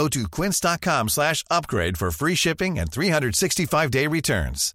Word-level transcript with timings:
Go 0.00 0.08
to 0.08 0.26
quince.com 0.30 1.08
slash 1.10 1.44
upgrade 1.50 1.98
for 1.98 2.10
free 2.10 2.34
shipping 2.34 2.78
and 2.78 2.90
365-day 2.90 4.06
returns. 4.06 4.72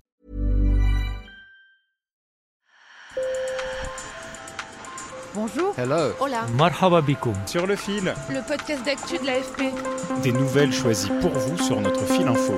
Bonjour. 5.33 5.73
Hello. 5.75 6.13
Hola. 6.19 6.45
Marhaba. 6.55 7.01
Sur 7.47 7.65
le 7.65 7.75
fil, 7.75 8.13
Le 8.29 8.47
podcast 8.47 8.85
d'actu 8.85 9.17
de 9.17 9.25
l'AFP. 9.25 9.73
des 10.21 10.31
nouvelles 10.31 10.71
choisies 10.71 11.09
pour 11.21 11.31
vous 11.31 11.57
sur 11.57 11.81
notre 11.81 12.05
fil 12.05 12.27
info. 12.27 12.55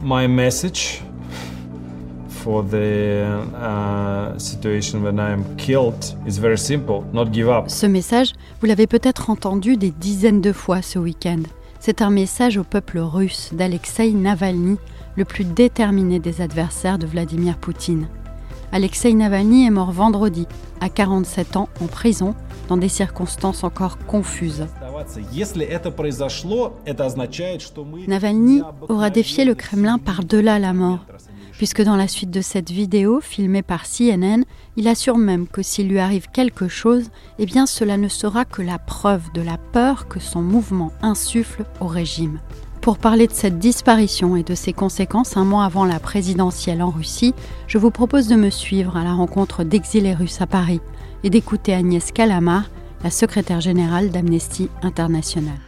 My 0.00 0.26
message 0.26 1.02
ce 7.68 7.86
message, 7.86 8.32
vous 8.60 8.66
l'avez 8.66 8.86
peut-être 8.86 9.30
entendu 9.30 9.76
des 9.76 9.90
dizaines 9.90 10.40
de 10.40 10.52
fois 10.52 10.80
ce 10.80 10.98
week-end. 10.98 11.42
C'est 11.80 12.02
un 12.02 12.10
message 12.10 12.56
au 12.56 12.64
peuple 12.64 12.98
russe 12.98 13.50
d'Alexei 13.52 14.12
Navalny, 14.12 14.76
le 15.16 15.24
plus 15.24 15.44
déterminé 15.44 16.20
des 16.20 16.40
adversaires 16.40 16.98
de 16.98 17.06
Vladimir 17.06 17.56
Poutine. 17.56 18.06
Alexei 18.72 19.12
Navalny 19.12 19.66
est 19.66 19.70
mort 19.70 19.92
vendredi, 19.92 20.46
à 20.80 20.88
47 20.88 21.56
ans, 21.56 21.68
en 21.80 21.86
prison, 21.86 22.34
dans 22.68 22.76
des 22.76 22.88
circonstances 22.88 23.64
encore 23.64 23.98
confuses. 24.06 24.66
Navalny 28.06 28.62
aura 28.88 29.10
défié 29.10 29.44
le 29.44 29.54
Kremlin 29.54 29.98
par-delà 29.98 30.58
la 30.58 30.72
mort 30.72 31.00
puisque 31.56 31.82
dans 31.82 31.96
la 31.96 32.08
suite 32.08 32.30
de 32.30 32.40
cette 32.40 32.70
vidéo, 32.70 33.20
filmée 33.20 33.62
par 33.62 33.84
CNN, 33.84 34.44
il 34.76 34.88
assure 34.88 35.18
même 35.18 35.46
que 35.48 35.62
s'il 35.62 35.88
lui 35.88 35.98
arrive 35.98 36.28
quelque 36.32 36.68
chose, 36.68 37.10
eh 37.38 37.46
bien 37.46 37.66
cela 37.66 37.96
ne 37.96 38.08
sera 38.08 38.44
que 38.44 38.62
la 38.62 38.78
preuve 38.78 39.32
de 39.32 39.40
la 39.40 39.58
peur 39.58 40.08
que 40.08 40.20
son 40.20 40.42
mouvement 40.42 40.92
insuffle 41.02 41.64
au 41.80 41.86
régime. 41.86 42.40
Pour 42.80 42.98
parler 42.98 43.26
de 43.26 43.32
cette 43.32 43.58
disparition 43.58 44.36
et 44.36 44.44
de 44.44 44.54
ses 44.54 44.72
conséquences 44.72 45.36
un 45.36 45.44
mois 45.44 45.64
avant 45.64 45.84
la 45.84 45.98
présidentielle 45.98 46.82
en 46.82 46.90
Russie, 46.90 47.34
je 47.66 47.78
vous 47.78 47.90
propose 47.90 48.28
de 48.28 48.36
me 48.36 48.50
suivre 48.50 48.96
à 48.96 49.02
la 49.02 49.12
rencontre 49.12 49.64
d'exilés 49.64 50.14
russes 50.14 50.40
à 50.40 50.46
Paris 50.46 50.80
et 51.24 51.30
d'écouter 51.30 51.74
Agnès 51.74 52.12
Calamar, 52.12 52.70
la 53.02 53.10
secrétaire 53.10 53.60
générale 53.60 54.10
d'Amnesty 54.10 54.68
International. 54.82 55.58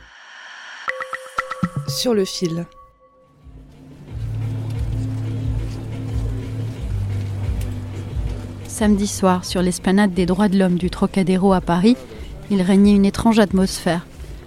Sur 1.89 2.15
le 2.15 2.25
fil. 2.25 2.67
Samedi 8.79 9.09
soir, 9.09 9.45
sur 9.45 9.61
l'esplanade 9.61 10.15
des 10.15 10.25
droits 10.25 10.47
de 10.47 10.57
l'homme 10.57 10.79
du 10.79 10.89
Trocadéro 10.89 11.53
à 11.53 11.61
Paris, 11.61 11.97
il 12.49 12.63
régnait 12.63 12.95
une 12.95 13.07
étrange 13.07 13.41
atmosphère. 13.41 14.07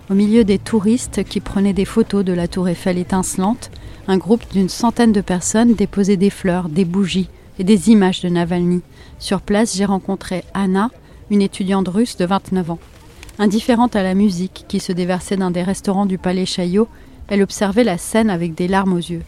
Au 0.10 0.14
milieu 0.14 0.46
des 0.46 0.58
touristes 0.58 1.26
qui 1.26 1.42
prenaient 1.42 1.74
des 1.74 1.84
photos 1.84 2.24
de 2.24 2.32
la 2.32 2.48
tour 2.48 2.70
Eiffel 2.70 2.98
étincelante, 2.98 3.72
un 4.08 4.16
groupe 4.18 4.50
d'une 4.54 4.70
centaine 4.70 5.12
de 5.12 5.20
personnes 5.20 5.74
déposait 5.74 6.16
des 6.16 6.30
fleurs, 6.30 6.70
des 6.70 6.86
bougies 6.86 7.28
et 7.60 7.66
des 7.66 7.90
images 7.90 8.22
de 8.22 8.30
Navalny. 8.30 8.84
Sur 9.20 9.42
place, 9.42 9.76
j'ai 9.76 9.84
rencontré 9.84 10.46
Anna, 10.54 10.92
une 11.30 11.42
étudiante 11.42 11.90
russe 11.90 12.16
de 12.16 12.24
29 12.24 12.72
ans. 12.72 12.80
Indifférente 13.38 13.98
à 13.98 14.04
la 14.04 14.14
musique 14.14 14.64
qui 14.70 14.80
se 14.80 14.94
déversait 14.94 15.36
dans 15.36 15.52
des 15.52 15.64
restaurants 15.64 16.06
du 16.06 16.18
palais 16.18 16.46
Chaillot, 16.46 16.88
elle 17.28 17.42
observait 17.42 17.84
la 17.84 17.98
scène 17.98 18.30
avec 18.30 18.56
des 18.56 18.70
larmes 18.70 18.94
aux 18.94 18.98
yeux. 18.98 19.24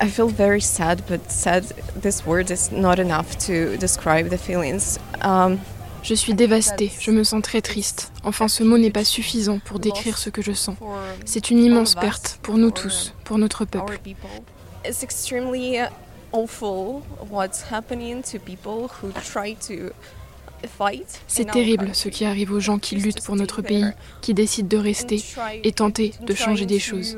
I 0.00 0.08
feel 0.08 0.28
very 0.28 0.60
sad, 0.60 1.02
but 1.08 1.30
sad, 1.30 1.64
this 2.00 2.26
word 2.26 2.50
is 2.50 2.70
not 2.70 2.98
enough 2.98 3.38
to 3.46 3.76
describe 3.78 4.28
the 4.28 4.38
feelings. 4.38 4.98
Um, 5.22 5.58
Je 6.02 6.14
suis 6.14 6.34
dévastée, 6.34 6.92
je 7.00 7.10
me 7.10 7.24
sens 7.24 7.42
très 7.42 7.60
triste. 7.60 8.12
Enfin, 8.22 8.46
ce 8.46 8.62
mot 8.62 8.78
n'est 8.78 8.92
pas 8.92 9.04
suffisant 9.04 9.58
pour 9.58 9.80
décrire 9.80 10.18
ce 10.18 10.30
que 10.30 10.40
je 10.40 10.52
sens. 10.52 10.76
C'est 11.24 11.50
une 11.50 11.58
immense 11.58 11.96
perte 11.96 12.38
pour 12.42 12.58
nous 12.58 12.70
tous, 12.70 13.12
pour 13.24 13.38
notre 13.38 13.64
peuple. 13.64 13.98
it's 14.84 15.02
extremely 15.02 15.80
awful 16.32 17.02
what's 17.28 17.62
happening 17.72 18.22
to 18.22 18.38
people 18.38 18.88
who 18.88 19.10
try 19.32 19.54
to 19.54 19.90
fight. 20.78 21.20
C'est 21.26 21.50
terrible 21.50 21.90
ce 21.92 22.08
qui 22.08 22.24
arrive 22.24 22.52
aux 22.52 22.60
gens 22.60 22.78
qui 22.78 22.94
luttent 22.96 23.24
pour 23.24 23.34
notre 23.34 23.60
pays, 23.60 23.90
qui 24.20 24.32
décident 24.32 24.68
de 24.68 24.76
rester 24.76 25.20
et 25.64 25.72
tenter 25.72 26.12
de 26.20 26.34
changer 26.34 26.66
des 26.66 26.78
choses. 26.78 27.16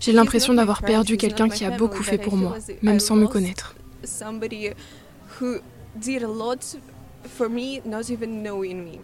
J'ai 0.00 0.12
l'impression 0.12 0.54
d'avoir 0.54 0.82
perdu 0.82 1.16
quelqu'un 1.16 1.48
qui 1.48 1.64
a 1.64 1.70
beaucoup 1.70 2.02
fait 2.02 2.18
pour 2.18 2.36
moi, 2.36 2.56
même 2.82 3.00
sans 3.00 3.16
me 3.16 3.26
connaître. 3.26 3.74
Somebody 4.04 4.70
who 5.40 5.58
did 5.96 6.22
a 6.22 6.28
lot 6.28 6.76
for 7.28 7.48
me, 7.48 7.80
not 7.86 8.10
even 8.10 8.42
knowing 8.42 8.84
me. 8.84 8.98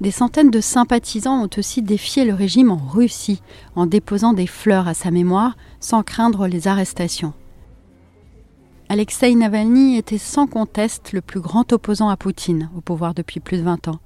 Des 0.00 0.10
centaines 0.10 0.50
de 0.50 0.60
sympathisants 0.60 1.44
ont 1.44 1.50
aussi 1.56 1.80
défié 1.80 2.24
le 2.24 2.34
régime 2.34 2.70
en 2.70 2.76
Russie 2.76 3.40
en 3.76 3.86
déposant 3.86 4.32
des 4.32 4.46
fleurs 4.46 4.88
à 4.88 4.94
sa 4.94 5.10
mémoire 5.10 5.56
sans 5.80 6.02
craindre 6.02 6.46
les 6.46 6.66
arrestations. 6.68 7.32
Alexei 8.88 9.34
Navalny 9.34 9.96
était 9.96 10.18
sans 10.18 10.46
conteste 10.46 11.12
le 11.12 11.20
plus 11.20 11.40
grand 11.40 11.72
opposant 11.72 12.08
à 12.08 12.16
Poutine, 12.16 12.70
au 12.76 12.80
pouvoir 12.80 13.14
depuis 13.14 13.40
plus 13.40 13.58
de 13.58 13.62
20 13.62 13.88
ans. 13.88 14.00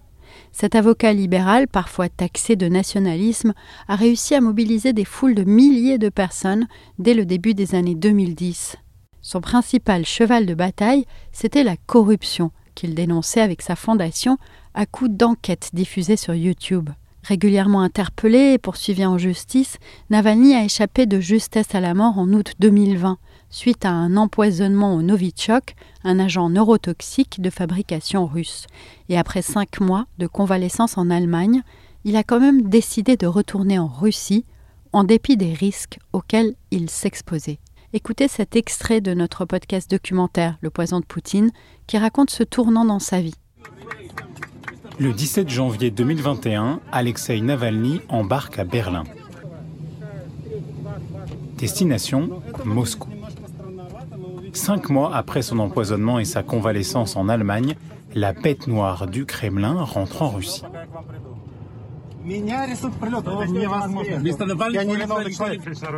Cet 0.52 0.74
avocat 0.74 1.12
libéral, 1.12 1.68
parfois 1.68 2.08
taxé 2.08 2.56
de 2.56 2.68
nationalisme, 2.68 3.54
a 3.88 3.96
réussi 3.96 4.34
à 4.34 4.40
mobiliser 4.40 4.92
des 4.92 5.04
foules 5.04 5.34
de 5.34 5.44
milliers 5.44 5.98
de 5.98 6.08
personnes 6.08 6.66
dès 6.98 7.14
le 7.14 7.24
début 7.24 7.54
des 7.54 7.74
années 7.74 7.94
2010. 7.94 8.76
Son 9.20 9.40
principal 9.40 10.06
cheval 10.06 10.46
de 10.46 10.54
bataille, 10.54 11.04
c'était 11.32 11.64
la 11.64 11.76
corruption, 11.76 12.50
qu'il 12.74 12.94
dénonçait 12.94 13.40
avec 13.40 13.62
sa 13.62 13.76
fondation 13.76 14.38
à 14.74 14.86
coups 14.86 15.10
d'enquêtes 15.10 15.70
diffusées 15.72 16.16
sur 16.16 16.34
YouTube. 16.34 16.90
Régulièrement 17.24 17.82
interpellé 17.82 18.54
et 18.54 18.58
poursuivi 18.58 19.04
en 19.04 19.18
justice, 19.18 19.78
Navalny 20.08 20.54
a 20.54 20.64
échappé 20.64 21.04
de 21.04 21.20
justesse 21.20 21.74
à 21.74 21.80
la 21.80 21.92
mort 21.92 22.18
en 22.18 22.28
août 22.32 22.52
2020, 22.60 23.18
suite 23.50 23.84
à 23.84 23.90
un 23.90 24.16
empoisonnement 24.16 24.94
au 24.94 25.02
Novichok, 25.02 25.74
un 26.04 26.18
agent 26.18 26.50
neurotoxique 26.50 27.40
de 27.40 27.50
fabrication 27.50 28.26
russe. 28.26 28.66
Et 29.08 29.18
après 29.18 29.42
cinq 29.42 29.80
mois 29.80 30.06
de 30.18 30.26
convalescence 30.26 30.98
en 30.98 31.10
Allemagne, 31.10 31.62
il 32.04 32.16
a 32.16 32.22
quand 32.22 32.40
même 32.40 32.68
décidé 32.68 33.16
de 33.16 33.26
retourner 33.26 33.78
en 33.78 33.88
Russie, 33.88 34.44
en 34.92 35.04
dépit 35.04 35.36
des 35.36 35.52
risques 35.52 35.98
auxquels 36.12 36.54
il 36.70 36.88
s'exposait. 36.90 37.58
Écoutez 37.92 38.28
cet 38.28 38.54
extrait 38.54 39.00
de 39.00 39.14
notre 39.14 39.44
podcast 39.44 39.90
documentaire 39.90 40.58
Le 40.60 40.70
poison 40.70 41.00
de 41.00 41.06
Poutine, 41.06 41.50
qui 41.86 41.96
raconte 41.98 42.30
ce 42.30 42.42
tournant 42.42 42.84
dans 42.84 42.98
sa 42.98 43.20
vie. 43.20 43.34
Le 44.98 45.12
17 45.12 45.48
janvier 45.48 45.90
2021, 45.90 46.80
Alexei 46.92 47.40
Navalny 47.40 48.00
embarque 48.08 48.58
à 48.58 48.64
Berlin. 48.64 49.04
Destination 51.56 52.42
Moscou. 52.64 53.08
Cinq 54.52 54.90
mois 54.90 55.14
après 55.14 55.42
son 55.42 55.58
empoisonnement 55.58 56.18
et 56.18 56.24
sa 56.24 56.42
convalescence 56.42 57.16
en 57.16 57.28
Allemagne, 57.28 57.76
la 58.14 58.32
bête 58.32 58.66
noire 58.66 59.06
du 59.06 59.26
Kremlin 59.26 59.82
rentre 59.82 60.22
en 60.22 60.30
Russie. 60.30 60.62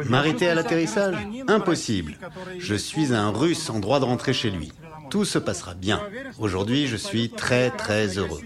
M'arrêter 0.08 0.49
à 0.49 0.55
l'atterrissage 0.55 1.17
Impossible. 1.49 2.19
Je 2.58 2.75
suis 2.75 3.14
un 3.14 3.31
russe 3.31 3.70
en 3.70 3.81
droit 3.81 4.00
de 4.00 4.05
rentrer 4.05 4.32
chez 4.32 4.50
lui. 4.50 4.73
Tout 5.08 5.25
se 5.25 5.38
passera 5.38 5.75
bien. 5.75 6.00
Aujourd'hui, 6.38 6.87
je 6.87 6.96
suis 6.96 7.31
très 7.31 7.70
très 7.70 8.17
heureux. 8.17 8.41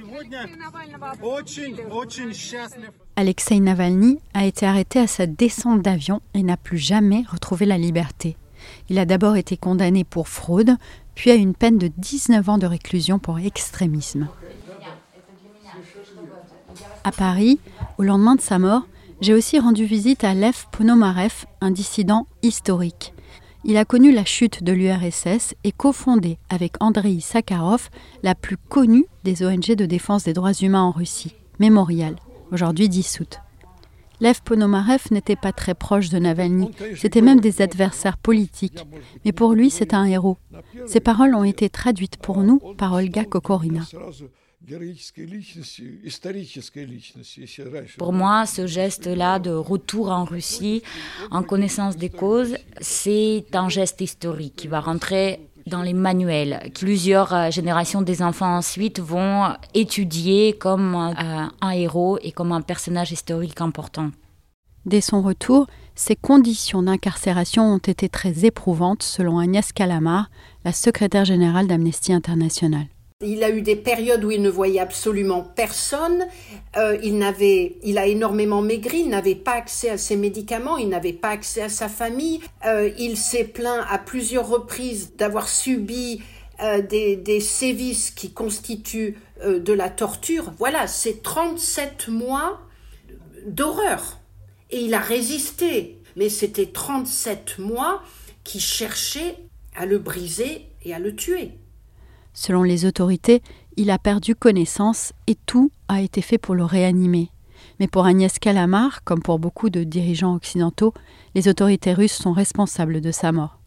Alexei 3.16 3.60
Navalny 3.60 4.18
a 4.32 4.46
été 4.46 4.64
arrêté 4.64 4.98
à 4.98 5.06
sa 5.06 5.26
descente 5.26 5.82
d'avion 5.82 6.20
et 6.32 6.42
n'a 6.42 6.56
plus 6.56 6.78
jamais 6.78 7.24
retrouvé 7.30 7.66
la 7.66 7.76
liberté. 7.76 8.36
Il 8.88 8.98
a 8.98 9.06
d'abord 9.06 9.36
été 9.36 9.56
condamné 9.56 10.04
pour 10.04 10.28
fraude, 10.28 10.76
puis 11.14 11.30
à 11.30 11.34
une 11.34 11.54
peine 11.54 11.78
de 11.78 11.90
19 11.96 12.48
ans 12.48 12.58
de 12.58 12.66
réclusion 12.66 13.18
pour 13.18 13.38
extrémisme. 13.38 14.28
À 17.04 17.12
Paris, 17.12 17.58
au 17.98 18.02
lendemain 18.02 18.34
de 18.34 18.40
sa 18.40 18.58
mort, 18.58 18.82
j'ai 19.20 19.34
aussi 19.34 19.58
rendu 19.58 19.84
visite 19.84 20.24
à 20.24 20.34
Lev 20.34 20.66
Ponomarev, 20.72 21.44
un 21.60 21.70
dissident 21.70 22.26
historique. 22.42 23.14
Il 23.64 23.78
a 23.78 23.86
connu 23.86 24.12
la 24.12 24.24
chute 24.24 24.62
de 24.62 24.72
l'URSS 24.72 25.54
et 25.64 25.72
cofondé 25.72 26.38
avec 26.50 26.74
Andrei 26.80 27.20
Sakharov 27.20 27.88
la 28.22 28.34
plus 28.34 28.58
connue 28.58 29.06
des 29.22 29.44
ONG 29.44 29.74
de 29.74 29.86
défense 29.86 30.24
des 30.24 30.34
droits 30.34 30.52
humains 30.52 30.82
en 30.82 30.90
Russie, 30.90 31.34
Mémorial, 31.58 32.16
aujourd'hui 32.52 32.90
dissoute. 32.90 33.40
Lev 34.20 34.40
Ponomarev 34.44 35.02
n'était 35.10 35.36
pas 35.36 35.52
très 35.52 35.74
proche 35.74 36.08
de 36.08 36.18
Navalny, 36.18 36.70
c'était 36.96 37.20
même 37.20 37.40
des 37.40 37.62
adversaires 37.62 38.18
politiques, 38.18 38.86
mais 39.24 39.32
pour 39.32 39.54
lui 39.54 39.70
c'est 39.70 39.94
un 39.94 40.04
héros. 40.04 40.38
Ses 40.86 41.00
paroles 41.00 41.34
ont 41.34 41.44
été 41.44 41.68
traduites 41.68 42.16
pour 42.16 42.38
nous 42.42 42.58
par 42.76 42.92
Olga 42.92 43.24
Kokorina. 43.24 43.82
Pour 47.98 48.12
moi, 48.14 48.46
ce 48.46 48.66
geste-là 48.66 49.38
de 49.38 49.50
retour 49.50 50.10
en 50.10 50.24
Russie, 50.24 50.82
en 51.30 51.42
connaissance 51.42 51.96
des 51.96 52.08
causes, 52.08 52.56
c'est 52.80 53.44
un 53.52 53.68
geste 53.68 54.00
historique 54.00 54.56
qui 54.56 54.68
va 54.68 54.80
rentrer 54.80 55.40
dans 55.66 55.82
les 55.82 55.94
manuels, 55.94 56.70
plusieurs 56.74 57.32
euh, 57.32 57.50
générations 57.50 58.02
des 58.02 58.22
enfants 58.22 58.56
ensuite 58.56 59.00
vont 59.00 59.54
étudier 59.72 60.52
comme 60.58 60.94
euh, 60.94 61.46
un 61.60 61.70
héros 61.70 62.18
et 62.22 62.32
comme 62.32 62.52
un 62.52 62.60
personnage 62.60 63.12
historique 63.12 63.60
important. 63.60 64.10
Dès 64.84 65.00
son 65.00 65.22
retour, 65.22 65.66
ses 65.94 66.16
conditions 66.16 66.82
d'incarcération 66.82 67.72
ont 67.72 67.78
été 67.78 68.08
très 68.08 68.44
éprouvantes, 68.44 69.02
selon 69.02 69.38
Agnès 69.38 69.72
Calamar, 69.72 70.28
la 70.64 70.72
secrétaire 70.72 71.24
générale 71.24 71.66
d'Amnesty 71.66 72.12
International. 72.12 72.86
Il 73.22 73.44
a 73.44 73.50
eu 73.50 73.62
des 73.62 73.76
périodes 73.76 74.24
où 74.24 74.32
il 74.32 74.42
ne 74.42 74.50
voyait 74.50 74.80
absolument 74.80 75.42
personne. 75.42 76.26
Euh, 76.76 76.98
il, 77.02 77.16
n'avait, 77.16 77.76
il 77.84 77.96
a 77.96 78.06
énormément 78.06 78.60
maigri, 78.60 79.02
il 79.02 79.08
n'avait 79.08 79.36
pas 79.36 79.52
accès 79.52 79.88
à 79.88 79.98
ses 79.98 80.16
médicaments, 80.16 80.78
il 80.78 80.88
n'avait 80.88 81.12
pas 81.12 81.28
accès 81.28 81.62
à 81.62 81.68
sa 81.68 81.88
famille. 81.88 82.40
Euh, 82.66 82.90
il 82.98 83.16
s'est 83.16 83.44
plaint 83.44 83.86
à 83.88 83.98
plusieurs 83.98 84.48
reprises 84.48 85.14
d'avoir 85.16 85.48
subi 85.48 86.22
euh, 86.60 86.82
des, 86.82 87.14
des, 87.14 87.38
sévices 87.38 88.10
qui 88.10 88.32
constituent 88.32 89.16
de 89.44 89.72
la 89.72 89.90
torture. 89.90 90.52
Voilà, 90.58 90.88
c'est 90.88 91.22
37 91.22 92.08
mois 92.08 92.60
d'horreur. 93.46 94.18
Et 94.70 94.80
il 94.80 94.92
a 94.92 95.00
résisté. 95.00 96.00
Mais 96.16 96.28
c'était 96.28 96.66
37 96.66 97.58
mois 97.58 98.02
qui 98.42 98.58
cherchaient 98.58 99.36
à 99.76 99.86
le 99.86 99.98
briser 99.98 100.66
et 100.84 100.94
à 100.94 100.98
le 100.98 101.14
tuer. 101.14 101.52
Selon 102.34 102.64
les 102.64 102.84
autorités, 102.84 103.42
il 103.76 103.90
a 103.90 103.98
perdu 103.98 104.34
connaissance 104.34 105.12
et 105.26 105.36
tout 105.46 105.70
a 105.88 106.02
été 106.02 106.20
fait 106.20 106.38
pour 106.38 106.54
le 106.54 106.64
réanimer. 106.64 107.30
Mais 107.80 107.86
pour 107.86 108.04
Agnès 108.04 108.38
Calamar, 108.38 109.04
comme 109.04 109.22
pour 109.22 109.38
beaucoup 109.38 109.70
de 109.70 109.84
dirigeants 109.84 110.34
occidentaux, 110.34 110.92
les 111.34 111.48
autorités 111.48 111.94
russes 111.94 112.12
sont 112.12 112.32
responsables 112.32 113.00
de 113.00 113.10
sa 113.10 113.32
mort. 113.32 113.60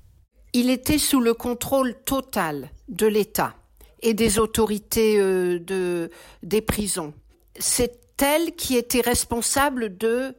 Il 0.54 0.70
était 0.70 0.98
sous 0.98 1.20
le 1.20 1.34
contrôle 1.34 1.96
total 2.06 2.70
de 2.90 3.08
l'État 3.08 3.56
et 4.02 4.14
des 4.14 4.38
autorités 4.40 5.20
euh, 5.20 5.60
de, 5.60 6.12
des 6.44 6.62
prisons. 6.62 7.14
C'est 7.60 8.22
elle 8.22 8.56
qui 8.56 8.76
était 8.76 9.02
responsable 9.02 9.98
de, 9.98 10.36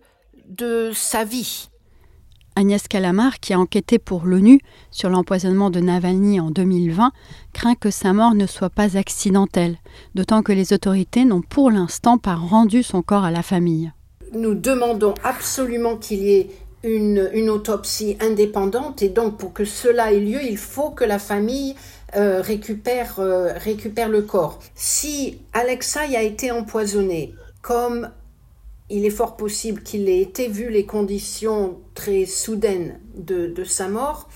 de 0.46 0.92
sa 0.94 1.25
vie. 1.25 1.69
Agnès 2.58 2.88
Calamar, 2.88 3.38
qui 3.38 3.52
a 3.52 3.60
enquêté 3.60 4.00
pour 4.00 4.25
l'ONU 4.25 4.58
sur 4.90 5.10
l'empoisonnement 5.10 5.70
de 5.70 5.78
Navalny 5.78 6.40
en 6.40 6.50
2020, 6.50 7.12
craint 7.52 7.76
que 7.76 7.93
sa 7.93 8.12
mort 8.12 8.34
ne 8.34 8.49
soit 8.49 8.69
pas 8.69 8.96
accidentelle, 8.96 9.76
d'autant 10.16 10.43
que 10.43 10.50
les 10.50 10.72
autorités 10.72 11.25
n'ont 11.25 11.40
pour 11.40 11.70
l'instant 11.70 12.19
pas 12.19 12.34
rendu 12.34 12.82
son 12.82 13.00
corps 13.00 13.22
à 13.22 13.31
la 13.31 13.44
famille. 13.44 13.93
Nous 14.32 14.56
demandons 14.56 15.14
absolument 15.22 15.96
qu'il 15.96 16.25
y 16.25 16.32
ait 16.32 16.50
une, 16.82 17.49
autopsie 17.49 18.16
indépendante 18.20 19.02
et 19.02 19.08
donc 19.08 19.38
pour 19.38 19.52
que 19.52 19.64
cela 19.64 20.12
ait 20.12 20.19
lieu, 20.19 20.43
il 20.43 20.58
faut 20.58 20.90
que 20.90 21.04
la 21.04 21.20
famille 21.20 21.76
euh, 22.16 22.40
récupère, 22.40 23.20
euh, 23.20 23.52
récupère 23.54 24.08
le 24.08 24.22
corps. 24.22 24.58
Si 24.75 25.38
Alexei 25.52 26.16
a 26.16 26.25
été 26.25 26.50
empoisonné, 26.50 27.34
comme 27.62 28.11
il 28.90 29.05
est 29.05 29.11
fort 29.11 29.37
possible 29.37 29.82
qu'il 29.82 30.08
ait 30.08 30.20
été, 30.20 30.49
vu 30.49 30.70
les 30.70 30.87
conditions 30.87 31.79
très 31.94 32.25
soudaines 32.25 33.00
de, 33.14 33.64
sa 33.64 33.88
mort. 33.88 34.29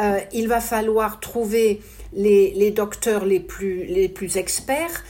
Euh, 0.00 0.18
il 0.32 0.48
va 0.48 0.60
falloir 0.60 1.20
trouver 1.20 1.80
les, 2.12 2.70
docteurs 2.70 3.24
les 3.24 3.40
plus, 3.40 4.36
experts 4.36 5.04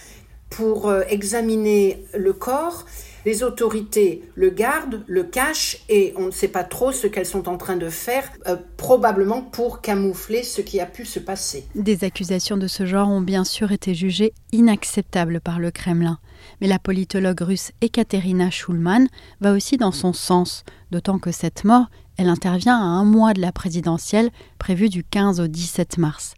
pour 0.50 0.88
euh, 0.88 1.02
examiner 1.08 2.05
le 2.14 2.32
corps. 2.32 2.87
Les 3.26 3.43
autorités 3.43 4.23
le 4.37 4.50
gardent, 4.50 5.02
le 5.08 5.25
cachent 5.25 5.78
et 5.88 6.14
on 6.17 6.26
ne 6.26 6.31
sait 6.31 6.46
pas 6.46 6.62
trop 6.62 6.93
ce 6.93 7.08
qu'elles 7.08 7.26
sont 7.26 7.49
en 7.49 7.58
train 7.58 7.75
de 7.75 7.88
faire, 7.88 8.23
euh, 8.46 8.55
probablement 8.76 9.43
pour 9.43 9.81
camoufler 9.81 10.44
ce 10.44 10.61
qui 10.61 10.78
a 10.78 10.87
pu 10.87 11.05
se 11.05 11.19
passer. 11.19 11.67
Des 11.75 12.05
accusations 12.05 12.56
de 12.56 12.69
ce 12.69 12.87
genre 12.87 13.08
ont 13.08 13.20
bien 13.20 13.43
sûr 13.43 13.73
été 13.73 13.96
jugées 13.96 14.32
inacceptables 14.52 15.40
par 15.40 15.58
le 15.58 15.73
Kremlin. 15.73 16.20
Mais 16.61 16.69
la 16.69 16.78
politologue 16.78 17.40
russe 17.40 17.73
Ekaterina 17.81 18.49
Schulman 18.50 19.08
va 19.40 19.55
aussi 19.55 19.76
dans 19.76 19.90
son 19.90 20.12
sens, 20.12 20.62
d'autant 20.93 21.19
que 21.19 21.32
cette 21.32 21.64
mort, 21.64 21.87
elle 22.19 22.28
intervient 22.28 22.76
à 22.76 22.84
un 22.84 23.05
mois 23.05 23.32
de 23.32 23.40
la 23.40 23.50
présidentielle 23.50 24.31
prévue 24.61 24.88
du 24.88 25.02
15 25.02 25.40
au 25.40 25.49
17 25.49 25.99
mars. 25.99 26.37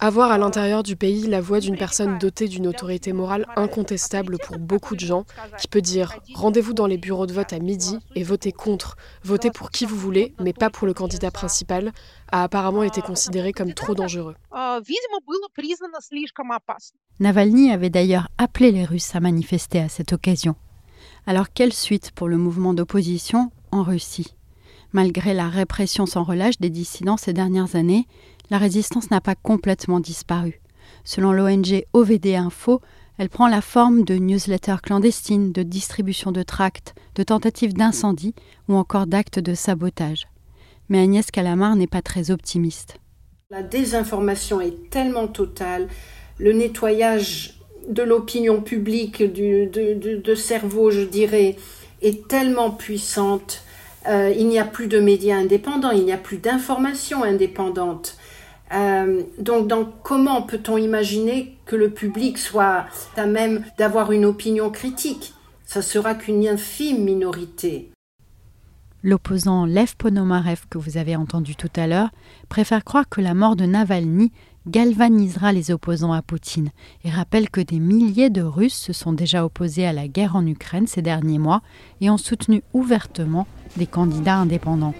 Avoir 0.00 0.32
à 0.32 0.38
l'intérieur 0.38 0.82
du 0.82 0.96
pays 0.96 1.26
la 1.28 1.40
voix 1.40 1.60
d'une 1.60 1.76
personne 1.76 2.18
dotée 2.18 2.48
d'une 2.48 2.66
autorité 2.66 3.12
morale 3.12 3.46
incontestable 3.56 4.38
pour 4.38 4.58
beaucoup 4.58 4.96
de 4.96 5.00
gens, 5.00 5.24
qui 5.58 5.68
peut 5.68 5.80
dire 5.80 6.18
rendez-vous 6.34 6.72
dans 6.72 6.86
les 6.86 6.98
bureaux 6.98 7.26
de 7.26 7.32
vote 7.32 7.52
à 7.52 7.60
midi 7.60 7.98
et 8.16 8.24
votez 8.24 8.50
contre, 8.50 8.96
votez 9.22 9.50
pour 9.50 9.70
qui 9.70 9.86
vous 9.86 9.96
voulez, 9.96 10.34
mais 10.40 10.52
pas 10.52 10.70
pour 10.70 10.86
le 10.86 10.94
candidat 10.94 11.30
principal, 11.30 11.92
a 12.32 12.42
apparemment 12.42 12.82
été 12.82 13.00
considéré 13.00 13.52
comme 13.52 13.74
trop 13.74 13.94
dangereux. 13.94 14.34
Navalny 17.20 17.70
avait 17.70 17.90
d'ailleurs 17.90 18.28
appelé 18.38 18.72
les 18.72 18.84
Russes 18.84 19.14
à 19.14 19.20
manifester 19.20 19.78
à 19.78 19.88
cette 19.88 20.12
occasion. 20.12 20.56
Alors 21.26 21.52
quelle 21.52 21.72
suite 21.72 22.10
pour 22.10 22.28
le 22.28 22.36
mouvement 22.36 22.74
d'opposition 22.74 23.52
en 23.70 23.84
Russie? 23.84 24.34
Malgré 24.92 25.32
la 25.32 25.48
répression 25.48 26.04
sans 26.04 26.22
relâche 26.22 26.58
des 26.58 26.68
dissidents 26.68 27.16
ces 27.16 27.32
dernières 27.32 27.76
années, 27.76 28.06
la 28.50 28.58
résistance 28.58 29.10
n'a 29.10 29.22
pas 29.22 29.34
complètement 29.34 30.00
disparu. 30.00 30.60
Selon 31.04 31.32
l'ONG 31.32 31.84
OVD 31.94 32.34
Info, 32.34 32.82
elle 33.16 33.30
prend 33.30 33.48
la 33.48 33.62
forme 33.62 34.04
de 34.04 34.16
newsletters 34.16 34.82
clandestines, 34.82 35.52
de 35.52 35.62
distribution 35.62 36.30
de 36.30 36.42
tracts, 36.42 36.94
de 37.14 37.22
tentatives 37.22 37.72
d'incendie 37.72 38.34
ou 38.68 38.74
encore 38.74 39.06
d'actes 39.06 39.38
de 39.38 39.54
sabotage. 39.54 40.26
Mais 40.90 41.00
Agnès 41.00 41.30
Calamar 41.30 41.74
n'est 41.76 41.86
pas 41.86 42.02
très 42.02 42.30
optimiste. 42.30 42.96
La 43.50 43.62
désinformation 43.62 44.60
est 44.60 44.90
tellement 44.90 45.28
totale, 45.28 45.88
le 46.38 46.52
nettoyage 46.52 47.58
de 47.88 48.02
l'opinion 48.02 48.60
publique, 48.60 49.22
du, 49.22 49.66
de 49.66 50.34
cerveau, 50.34 50.90
je 50.90 51.02
dirais, 51.02 51.56
est 52.02 52.28
tellement 52.28 52.70
puissante 52.70 53.64
euh, 54.08 54.32
il 54.36 54.48
n'y 54.48 54.58
a 54.58 54.64
plus 54.64 54.88
de 54.88 54.98
médias 54.98 55.36
indépendants, 55.36 55.90
il 55.90 56.04
n'y 56.04 56.12
a 56.12 56.18
plus 56.18 56.38
d'informations 56.38 57.24
indépendantes. 57.24 58.16
Euh, 58.74 59.22
donc, 59.38 60.02
comment 60.02 60.42
peut-on 60.42 60.78
imaginer 60.78 61.56
que 61.66 61.76
le 61.76 61.90
public 61.90 62.38
soit 62.38 62.86
à 63.16 63.26
même 63.26 63.64
d'avoir 63.78 64.12
une 64.12 64.24
opinion 64.24 64.70
critique? 64.70 65.34
Ça 65.64 65.82
sera 65.82 66.14
qu'une 66.14 66.46
infime 66.46 67.04
minorité. 67.04 67.90
L'opposant 69.04 69.66
Lev 69.66 69.96
Ponomarev, 69.98 70.62
que 70.70 70.78
vous 70.78 70.96
avez 70.96 71.16
entendu 71.16 71.56
tout 71.56 71.70
à 71.76 71.86
l'heure, 71.86 72.10
préfère 72.48 72.84
croire 72.84 73.08
que 73.08 73.20
la 73.20 73.34
mort 73.34 73.56
de 73.56 73.64
Navalny 73.64 74.32
galvanisera 74.68 75.52
les 75.52 75.70
opposants 75.70 76.12
à 76.12 76.22
Poutine 76.22 76.70
et 77.04 77.10
rappelle 77.10 77.50
que 77.50 77.60
des 77.60 77.78
milliers 77.78 78.30
de 78.30 78.42
Russes 78.42 78.76
se 78.76 78.92
sont 78.92 79.12
déjà 79.12 79.44
opposés 79.44 79.86
à 79.86 79.92
la 79.92 80.08
guerre 80.08 80.36
en 80.36 80.46
Ukraine 80.46 80.86
ces 80.86 81.02
derniers 81.02 81.38
mois 81.38 81.62
et 82.00 82.10
ont 82.10 82.18
soutenu 82.18 82.62
ouvertement 82.72 83.46
des 83.76 83.86
candidats 83.86 84.36
indépendants. 84.36 84.94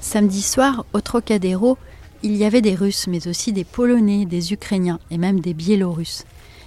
Samedi 0.00 0.42
soir, 0.42 0.86
au 0.92 1.00
Trocadéro, 1.00 1.78
il 2.22 2.36
y 2.36 2.44
avait 2.44 2.62
des 2.62 2.74
Russes, 2.74 3.08
mais 3.08 3.26
aussi 3.26 3.52
des 3.52 3.64
Polonais, 3.64 4.24
des 4.24 4.52
Ukrainiens 4.52 5.00
et 5.10 5.18
même 5.18 5.40
des 5.40 5.54
Biélorusses. 5.54 6.24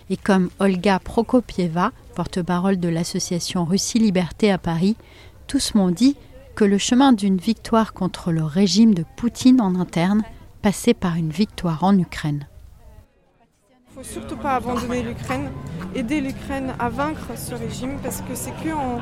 Et 0.10 0.17
comme 0.17 0.50
Olga 0.60 1.00
Prokopieva, 1.00 1.91
porte-parole 2.15 2.79
de 2.79 2.89
l'association 2.89 3.63
Russie 3.63 4.00
Liberté 4.00 4.51
à 4.51 4.58
Paris, 4.58 4.98
tous 5.48 5.74
m'ont 5.74 5.89
dit 5.89 6.17
que 6.55 6.65
le 6.65 6.77
chemin 6.77 7.13
d'une 7.13 7.38
victoire 7.38 7.93
contre 7.93 8.31
le 8.31 8.43
régime 8.43 8.93
de 8.93 9.05
Poutine 9.15 9.62
en 9.62 9.75
interne 9.75 10.24
passait 10.61 10.93
par 10.93 11.15
une 11.15 11.29
victoire 11.29 11.83
en 11.83 11.97
Ukraine. 11.97 12.47
Il 13.71 13.99
ne 13.99 14.03
faut 14.03 14.09
surtout 14.11 14.37
pas 14.37 14.55
abandonner 14.55 15.01
l'Ukraine, 15.01 15.49
aider 15.95 16.21
l'Ukraine 16.21 16.73
à 16.79 16.89
vaincre 16.89 17.27
ce 17.35 17.55
régime 17.55 17.97
parce 18.01 18.21
que 18.21 18.35
c'est 18.35 18.53
que 18.63 18.71
en, 18.73 18.99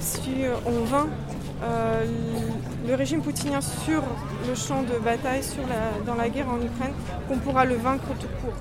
si 0.00 0.44
on 0.66 0.84
vainc 0.84 1.08
euh, 1.62 2.04
le 2.88 2.94
régime 2.94 3.22
poutinien 3.22 3.60
sur 3.60 4.02
le 4.48 4.54
champ 4.54 4.82
de 4.82 4.98
bataille, 4.98 5.44
sur 5.44 5.62
dans 6.04 6.16
la 6.16 6.28
guerre 6.28 6.48
en 6.48 6.56
Ukraine, 6.56 6.92
qu'on 7.28 7.38
pourra 7.38 7.64
le 7.64 7.76
vaincre 7.76 8.08
tout 8.18 8.26
court. 8.42 8.52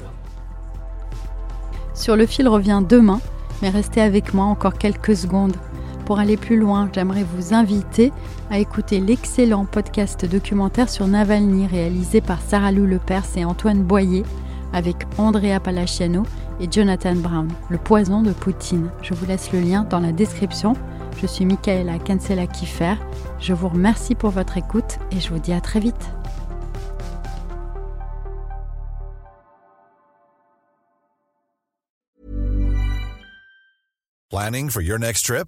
Sur 1.96 2.16
le 2.16 2.26
fil 2.28 2.48
revient 2.48 2.82
demain, 2.88 3.20
mais 3.62 3.70
restez 3.70 4.02
avec 4.02 4.34
moi 4.34 4.46
encore 4.46 4.78
quelques 4.78 5.16
secondes. 5.16 5.56
Pour 6.06 6.20
aller 6.20 6.38
plus 6.38 6.58
loin, 6.58 6.90
j'aimerais 6.94 7.24
vous 7.24 7.54
inviter 7.54 8.12
à 8.50 8.60
écouter 8.60 9.00
l'excellent 9.00 9.66
podcast 9.66 10.26
documentaire 10.26 10.90
sur 10.90 11.08
Navalny 11.08 11.68
réalisé 11.68 12.20
par 12.22 12.42
Sarah 12.42 12.72
Lou 12.72 12.86
Lepers 12.86 13.38
et 13.38 13.46
Antoine 13.46 13.84
Boyer 13.84 14.24
avec 14.74 14.96
Andrea 15.18 15.60
Palaciano 15.64 16.24
et 16.60 16.68
Jonathan 16.70 17.16
Brown, 17.16 17.48
Le 17.70 17.78
poison 17.78 18.22
de 18.22 18.32
Poutine. 18.32 18.90
Je 19.02 19.14
vous 19.14 19.26
laisse 19.26 19.52
le 19.52 19.62
lien 19.62 19.84
dans 19.90 20.00
la 20.00 20.12
description. 20.12 20.74
Je 21.22 21.28
suis 21.28 21.46
Michaela 21.46 21.98
Cancela 22.00 22.48
Kiffer. 22.48 22.96
Je 23.40 23.54
vous 23.54 23.70
remercie 23.70 24.16
pour 24.16 24.32
votre 24.32 24.58
écoute 24.58 24.98
et 25.12 25.20
je 25.20 25.30
vous 25.30 25.40
dis 25.40 25.54
à 25.54 25.62
très 25.62 25.80
vite. 25.80 26.10
Planning 34.30 34.70
for 34.70 34.82
your 34.82 34.98
next 34.98 35.26
trip? 35.26 35.48